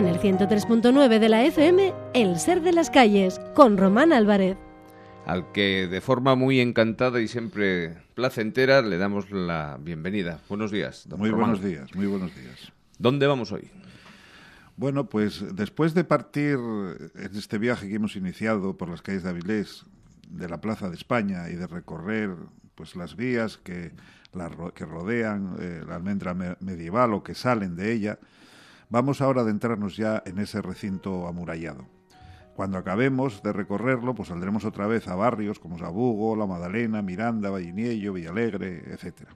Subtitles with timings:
[0.00, 4.56] En el 103.9 de la FM, El Ser de las Calles, con Román Álvarez.
[5.26, 10.40] Al que de forma muy encantada y siempre placentera le damos la bienvenida.
[10.48, 11.06] Buenos días.
[11.18, 12.72] Muy buenos días, muy buenos días.
[12.98, 13.70] ¿Dónde vamos hoy?
[14.78, 19.28] Bueno, pues después de partir en este viaje que hemos iniciado por las calles de
[19.28, 19.84] Avilés,
[20.30, 22.30] de la Plaza de España y de recorrer
[22.74, 23.92] pues las vías que,
[24.32, 28.18] la, que rodean eh, la almendra medieval o que salen de ella,
[28.90, 31.86] Vamos ahora a adentrarnos ya en ese recinto amurallado.
[32.56, 37.50] Cuando acabemos de recorrerlo, pues saldremos otra vez a barrios como Sabugo, La Madalena, Miranda,
[37.50, 39.28] Valliniello, Villalegre, etc.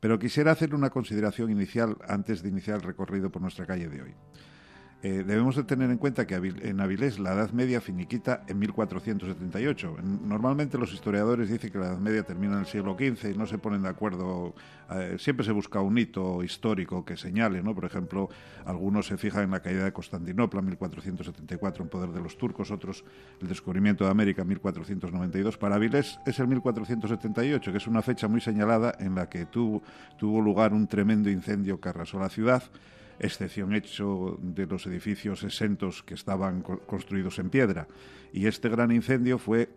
[0.00, 4.02] Pero quisiera hacer una consideración inicial antes de iniciar el recorrido por nuestra calle de
[4.02, 4.14] hoy.
[5.02, 9.96] Eh, debemos de tener en cuenta que en Avilés la Edad Media finiquita en 1478.
[10.24, 13.46] Normalmente los historiadores dicen que la Edad Media termina en el siglo XV y no
[13.46, 14.54] se ponen de acuerdo.
[14.90, 17.74] Eh, siempre se busca un hito histórico que señale, ¿no?
[17.74, 18.30] Por ejemplo,
[18.64, 22.70] algunos se fijan en la caída de Constantinopla en 1474 en poder de los turcos,
[22.70, 23.04] otros
[23.42, 25.58] el descubrimiento de América en 1492.
[25.58, 29.82] Para Avilés es el 1478, que es una fecha muy señalada en la que tuvo,
[30.16, 32.62] tuvo lugar un tremendo incendio que arrasó la ciudad
[33.18, 37.88] excepción hecho de los edificios exentos que estaban construidos en piedra.
[38.32, 39.68] Y este gran incendio fue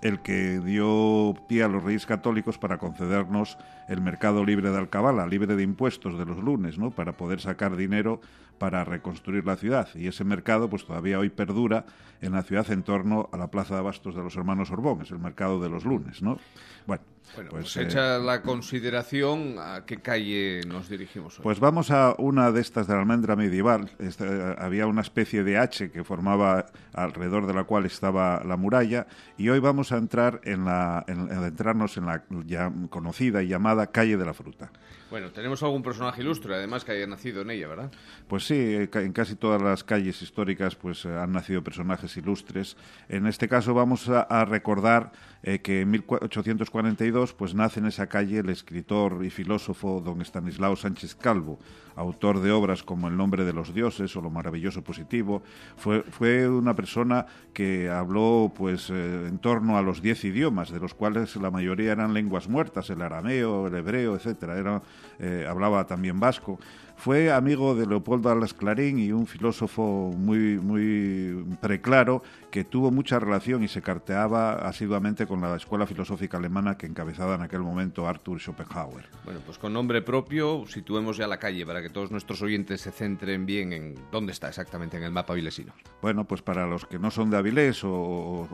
[0.00, 5.26] el que dio pie a los reyes católicos para concedernos el mercado libre de Alcabala,
[5.26, 6.90] libre de impuestos de los lunes, ¿no?
[6.90, 8.20] para poder sacar dinero
[8.58, 9.88] para reconstruir la ciudad.
[9.94, 11.84] Y ese mercado pues todavía hoy perdura
[12.20, 15.10] en la ciudad en torno a la Plaza de Abastos de los Hermanos Orbón, es
[15.10, 16.22] el mercado de los lunes.
[16.22, 16.38] ¿no?
[16.86, 17.02] Bueno,
[17.34, 21.42] pues, pues hecha eh, la consideración, ¿a qué calle nos dirigimos hoy?
[21.42, 23.90] Pues vamos a una de estas de la almendra medieval.
[23.98, 24.24] Este,
[24.58, 29.06] había una especie de H que formaba alrededor de la cual estaba la muralla
[29.38, 33.86] y hoy vamos a entrar en la, en, adentrarnos en la ya conocida y llamada
[33.86, 34.70] calle de la fruta.
[35.12, 37.90] Bueno, tenemos algún personaje ilustre, además, que haya nacido en ella, ¿verdad?
[38.28, 42.78] Pues sí, eh, en casi todas las calles históricas pues eh, han nacido personajes ilustres.
[43.10, 48.38] En este caso vamos a, recordar eh, que en 1842 pues nace en esa calle
[48.38, 51.58] el escritor y filósofo don Estanislao Sánchez Calvo,
[51.96, 55.42] autor de obras como El nombre de los dioses o Lo maravilloso positivo.
[55.76, 60.94] Fue, fue una persona que habló pues en torno a los diez idiomas, de los
[60.94, 64.58] cuales la mayoría eran lenguas muertas, el arameo, el hebreo, etcétera.
[64.58, 64.82] Era
[65.18, 66.58] eh, hablaba también vasco.
[67.02, 73.18] Fue amigo de Leopoldo Alas Clarín y un filósofo muy, muy preclaro que tuvo mucha
[73.18, 78.06] relación y se carteaba asiduamente con la escuela filosófica alemana que encabezaba en aquel momento
[78.06, 79.08] Arthur Schopenhauer.
[79.24, 82.92] Bueno, pues con nombre propio situemos ya la calle para que todos nuestros oyentes se
[82.92, 85.72] centren bien en dónde está exactamente en el mapa vilesino.
[86.02, 88.46] Bueno, pues para los que no son de Avilés o,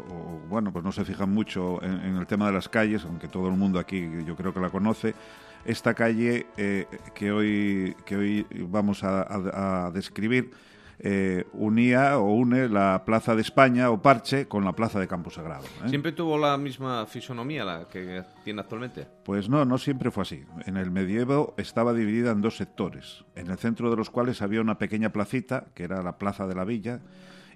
[0.49, 3.59] bueno, pues no se fijan mucho en el tema de las calles, aunque todo el
[3.59, 5.15] mundo aquí yo creo que la conoce,
[5.65, 10.51] esta calle eh, que, hoy, que hoy vamos a, describir
[11.01, 15.31] eh, unía o une la Plaza de España o Parche con la Plaza de Campo
[15.31, 15.65] Sagrado.
[15.85, 15.89] ¿eh?
[15.89, 19.07] ¿Siempre tuvo la misma fisonomía la que tiene actualmente?
[19.25, 20.45] Pues no, no siempre fue así.
[20.67, 24.61] En el medievo estaba dividida en dos sectores, en el centro de los cuales había
[24.61, 27.01] una pequeña placita, que era la Plaza de la Villa,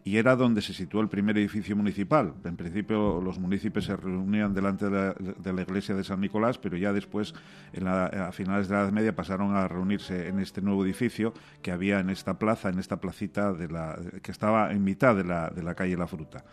[0.05, 2.35] y era donde se situó el primer edificio municipal.
[2.45, 6.93] En principio los municipios se reunían delante de la, iglesia de San Nicolás, pero ya
[6.93, 7.35] después,
[7.87, 12.01] a finales de la Edad Media, pasaron a reunirse en este nuevo edificio que había
[12.01, 15.63] en esta plaza, en esta placita de la, que estaba en mitad de la, de
[15.63, 16.45] la calle La Fruta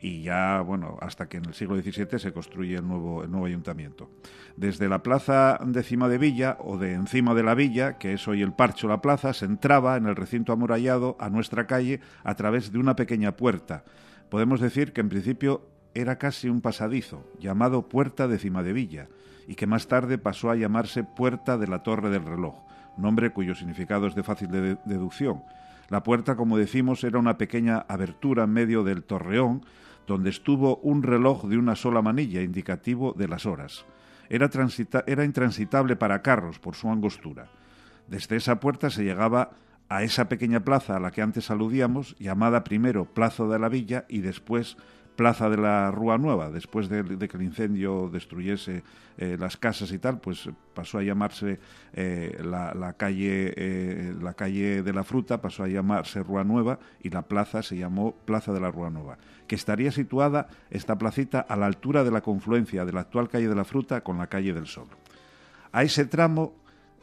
[0.00, 3.46] y ya, bueno, hasta que en el siglo XVII se construye el nuevo, el nuevo
[3.46, 4.10] ayuntamiento.
[4.56, 8.28] Desde la plaza de Cima de Villa, o de encima de la villa, que es
[8.28, 12.34] hoy el Parcho La Plaza, se entraba en el recinto amurallado a nuestra calle a
[12.34, 13.84] través de una pequeña puerta.
[14.28, 19.08] Podemos decir que en principio era casi un pasadizo, llamado Puerta de Cima de Villa,
[19.48, 22.56] y que más tarde pasó a llamarse Puerta de la Torre del Reloj,
[22.98, 24.50] nombre cuyo significado es de fácil
[24.84, 25.42] deducción.
[25.88, 29.64] La puerta, como decimos, era una pequeña abertura en medio del torreón,
[30.06, 33.84] donde estuvo un reloj de una sola manilla, indicativo de las horas.
[34.28, 34.50] Era,
[35.06, 37.48] era intransitable para carros por su angostura.
[38.08, 39.50] Desde esa puerta se llegaba
[39.88, 44.04] a esa pequeña plaza a la que antes aludíamos, llamada primero Plaza de la Villa
[44.08, 44.76] y después
[45.16, 48.82] Plaza de la Rúa Nueva, después de, que el incendio destruyese
[49.16, 51.58] eh, las casas y tal, pues pasó a llamarse
[51.94, 57.08] eh, la, calle, eh, la calle de la Fruta, pasó a llamarse Rúa Nueva y
[57.08, 59.16] la plaza se llamó Plaza de la Rúa Nueva,
[59.46, 63.48] que estaría situada esta placita a la altura de la confluencia de la actual calle
[63.48, 64.86] de la Fruta con la calle del Sol.
[65.72, 66.54] A ese tramo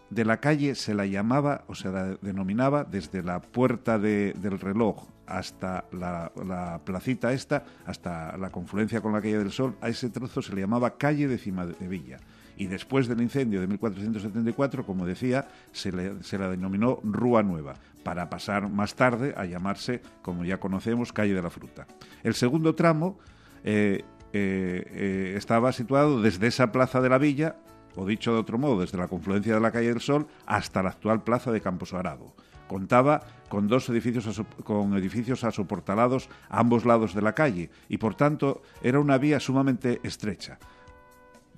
[0.09, 5.07] de la calle se la llamaba o se la denominaba desde la puerta del reloj
[5.25, 10.41] hasta la, placita esta, hasta la confluencia con la calle del Sol, a ese trozo
[10.41, 12.19] se le llamaba calle de Cima de Villa.
[12.55, 15.91] Y después del incendio de 1474, como decía, se,
[16.21, 17.73] se la denominó Rúa Nueva,
[18.03, 21.87] para pasar más tarde a llamarse, como ya conocemos, calle de la Fruta.
[22.21, 23.17] El segundo tramo
[23.63, 24.03] eh,
[24.33, 27.55] eh, eh, estaba situado desde esa plaza de la Villa,
[27.95, 30.89] o dicho de otro modo, desde la confluencia de la calle del Sol hasta la
[30.89, 32.33] actual plaza de Campos Arado
[32.67, 38.15] contaba con dos edificios, con edificios asoportalados a ambos lados de la calle y, por
[38.15, 40.57] tanto, era una vía sumamente estrecha.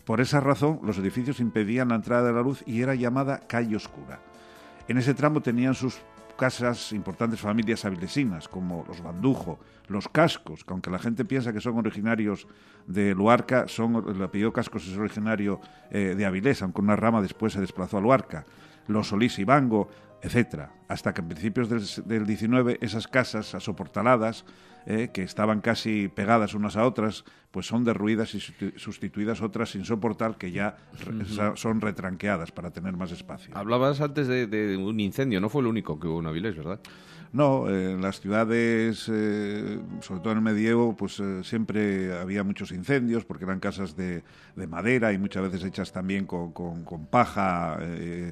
[0.04, 3.78] Por esa razón, los edificios impedían la entrada de la luz y era llamada calle
[3.78, 4.20] oscura.
[4.90, 6.00] En ese tramo tenían sus
[6.36, 11.62] casas importantes familias avilesinas, como los Bandujo, los Cascos, que aunque la gente piensa que
[11.62, 12.48] son originarios
[12.88, 15.60] de Luarca, son, el apellido Cascos es originario
[15.92, 18.46] eh, de Avilés, aunque una rama después se desplazó a Luarca.
[18.88, 19.90] Los Solís y Bango,
[20.22, 24.46] etcétera, hasta que en principios del, del 19 esas casas asoportaladas,
[24.88, 28.40] eh, que estaban casi pegadas unas a otras, pues son derruidas y
[28.78, 30.78] sustituidas otras sin soportar que ya
[31.56, 33.58] son retranqueadas para tener más espacio.
[33.58, 36.80] Hablabas antes de, un incendio, no fue el único que hubo en Avilés, ¿verdad?
[37.36, 42.72] No, en las ciudades, eh, sobre todo en el medievo, pues eh, siempre había muchos
[42.72, 44.24] incendios porque eran casas de,
[44.70, 46.54] madera y muchas veces hechas también con,
[47.12, 48.32] paja eh,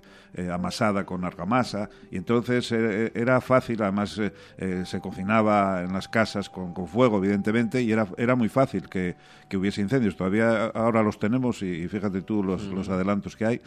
[0.50, 4.22] amasada con argamasa y entonces era fácil, además
[4.58, 9.18] se cocinaba en las casas con, fuego, evidentemente, y era, era muy fácil que,
[9.54, 10.16] hubiese incendios.
[10.16, 13.62] Todavía ahora los tenemos y, fíjate tú los, los adelantos que hay.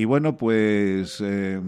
[0.00, 1.60] Y bueno, pues eh,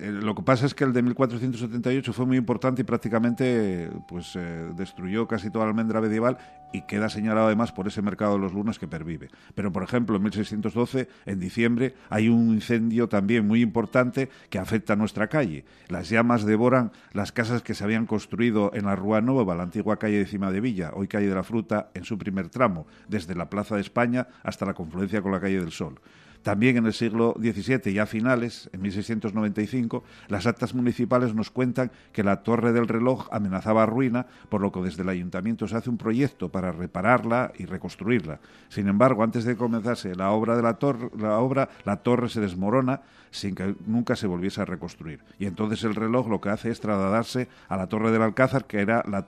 [0.00, 4.70] lo que pasa es que el de 1478 fue muy importante y prácticamente pues eh,
[4.74, 6.38] destruyó casi toda la almendra medieval
[6.72, 9.28] y queda señalado además por ese mercado de los lunas que pervive.
[9.54, 14.94] Pero por ejemplo, en 1612, en diciembre, hay un incendio también muy importante que afecta
[14.94, 15.66] a nuestra calle.
[15.88, 19.98] Las llamas devoran las casas que se habían construido en la Rúa Nueva, la antigua
[19.98, 23.34] calle de Cima de Villa, hoy calle de la Fruta, en su primer tramo, desde
[23.34, 26.00] la Plaza de España hasta la confluencia con la calle del Sol.
[26.44, 32.22] También en el siglo XVII, ya finales, en 1695, las actas municipales nos cuentan que
[32.22, 35.96] la torre del reloj amenazaba ruina, por lo que desde el ayuntamiento se hace un
[35.96, 38.40] proyecto para repararla y reconstruirla.
[38.68, 40.76] Sin embargo, antes de comenzarse la obra de la,
[41.18, 43.00] la obra, la torre se desmorona
[43.30, 45.20] sin que nunca se volviese a reconstruir.
[45.38, 48.80] Y entonces el reloj lo que hace es trasladarse a la torre del Alcázar, que
[48.80, 49.26] era la,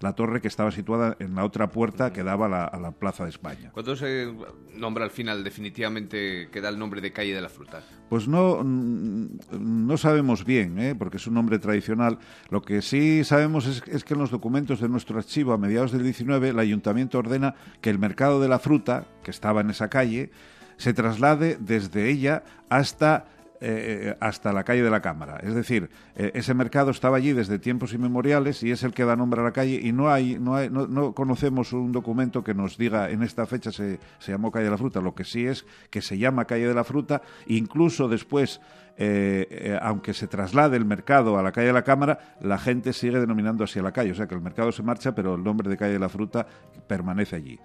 [0.00, 3.30] la, torre que estaba situada en la otra puerta que daba a la Plaza de
[3.30, 3.70] España.
[3.72, 4.34] ¿Cuándo se
[4.74, 7.82] nombra al final definitivamente que da el nombre de Calle de la Fruta?
[8.08, 10.94] Pues no, no sabemos bien, ¿eh?
[10.94, 12.18] porque es un nombre tradicional.
[12.50, 15.92] Lo que sí sabemos es, es que en los documentos de nuestro archivo, a mediados
[15.92, 19.88] del 19, el ayuntamiento ordena que el mercado de la fruta, que estaba en esa
[19.88, 20.30] calle,
[20.76, 23.26] se traslade desde ella hasta
[23.62, 25.38] eh, hasta la calle de la Cámara.
[25.42, 29.16] Es decir, eh, ese mercado estaba allí desde tiempos inmemoriales y es el que da
[29.16, 32.78] nombre a la calle y no hay, no, hay, no, conocemos un documento que nos
[32.78, 35.02] diga en esta fecha se, se, llamó Calle de la Fruta.
[35.02, 38.62] Lo que sí es que se llama Calle de la Fruta, incluso después,
[38.96, 43.20] eh, aunque se traslade el mercado a la calle de la Cámara, la gente sigue
[43.20, 44.12] denominando así a la calle.
[44.12, 46.46] O sea que el mercado se marcha, pero el nombre de Calle de la Fruta
[46.86, 47.60] permanece allí.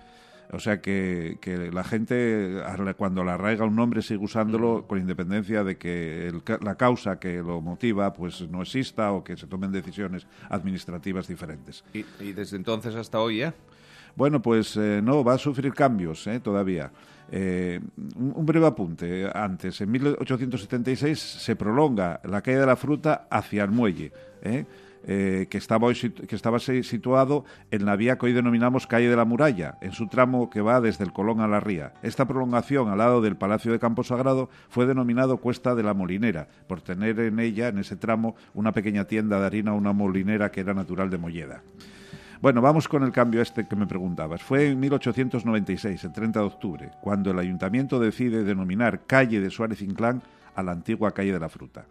[0.52, 1.38] O sea que,
[1.74, 2.62] la gente,
[2.98, 7.62] cuando le arraiga un nombre, sigue usándolo con independencia de que la causa que lo
[7.62, 11.84] motiva pues no exista o que se tomen decisiones administrativas diferentes.
[11.94, 13.54] ¿Y, desde entonces hasta hoy ya?
[14.16, 16.92] Bueno, pues eh, no, va a sufrir cambios eh, todavía.
[17.32, 17.80] Eh,
[18.16, 19.30] un, breve apunte.
[19.34, 24.12] Antes, en 1876 se prolonga la calle de la fruta hacia el muelle.
[24.42, 24.66] Eh,
[25.06, 29.78] que, estaba que estaba situado en la vía que hoy denominamos Calle de la Muralla,
[29.82, 31.94] en su tramo que va desde el Colón a la Ría.
[32.02, 36.48] Esta prolongación al lado del Palacio de Campo Sagrado fue denominado Cuesta de la Molinera,
[36.68, 40.62] por tener en ella, en ese tramo, una pequeña tienda de harina, una molinera que
[40.62, 41.62] era natural de Molleda.
[42.42, 44.44] Bueno, vamos con el cambio este que me preguntabas.
[44.44, 49.82] Fue en 1896, el 30 de octubre, cuando el ayuntamiento decide denominar calle de Suárez
[49.82, 50.22] Inclán
[50.54, 51.86] a la antigua calle de la Fruta.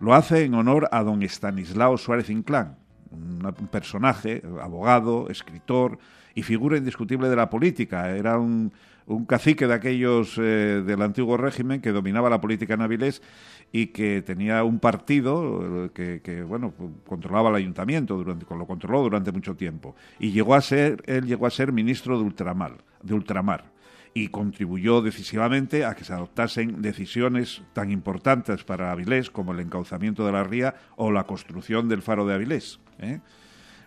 [0.00, 2.76] Lo hace en honor a don Estanislao Suárez Inclán,
[3.10, 5.98] un personaje, abogado, escritor
[6.34, 8.14] y figura indiscutible de la política.
[8.14, 8.72] Era un,
[9.26, 13.22] cacique de aquellos eh, del antiguo régimen que dominaba la política en Avilés
[13.72, 16.74] y que tenía un partido que, que, bueno
[17.06, 21.46] controlaba el ayuntamiento durante lo controló durante mucho tiempo y llegó a ser él llegó
[21.46, 23.75] a ser ministro de ultramar de ultramar
[24.16, 30.24] y contribuyó decisivamente a que se adoptasen decisiones tan importantes para Avilés como el encauzamiento
[30.24, 32.80] de la ría o la construcción del faro de Avilés.
[32.98, 33.20] ¿eh?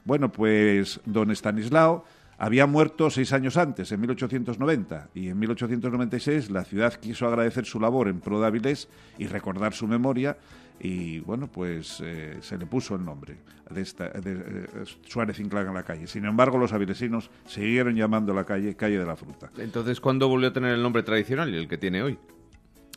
[0.06, 2.06] Bueno, pues don Estanislao
[2.40, 7.82] había muerto seis años antes, en 1890, y en 1896 la ciudad quiso agradecer su
[7.82, 10.38] labor en pro de Avilés y recordar su memoria,
[10.80, 13.36] y bueno, pues eh, se le puso el nombre
[13.70, 14.68] de, esta, de eh,
[15.06, 16.08] Suárez Inclán en la calle.
[16.08, 19.52] Sin embargo, los avilesinos siguieron llamando la calle Calle de la Fruta.
[19.58, 22.18] Entonces, ¿cuándo volvió a tener el nombre tradicional y el que tiene hoy?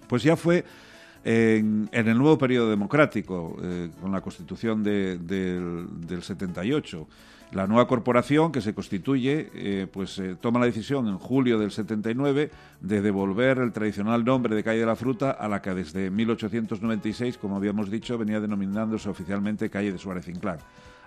[0.07, 0.65] Pues ya fue
[1.25, 7.09] en, el nuevo periodo democrático, eh, con la constitución del, del 78
[7.53, 11.71] la nueva corporación que se constituye eh, pues eh, toma la decisión en julio del
[11.71, 16.11] 79 de devolver el tradicional nombre de Calle de la Fruta a la que desde
[16.11, 20.59] 1896, como habíamos dicho, venía denominándose oficialmente Calle de Suárez Inclán.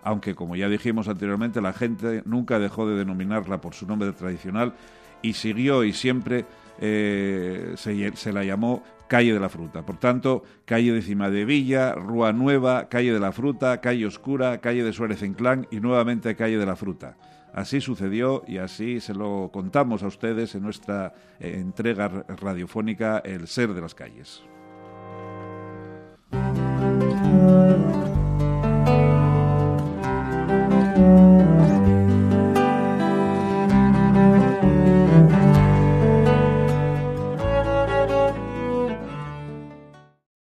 [0.03, 4.75] Aunque, como ya dijimos anteriormente, la gente nunca dejó de denominarla por su nombre tradicional
[5.23, 6.45] y siguió y siempre
[6.79, 9.85] eh, se, la llamó calle de la fruta.
[9.85, 14.83] Por tanto, calle décima de Villa, Rúa Nueva, calle de la fruta, calle Oscura, calle
[14.83, 17.17] de Suárez Enclán y nuevamente calle de la fruta.
[17.53, 23.47] Así sucedió y así se lo contamos a ustedes en nuestra eh, entrega radiofónica El
[23.47, 24.43] ser de las calles.